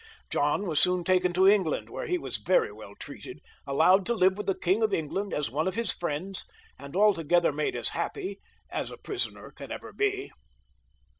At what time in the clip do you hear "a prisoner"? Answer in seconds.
8.89-9.51